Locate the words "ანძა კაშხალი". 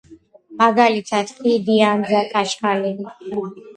1.91-2.95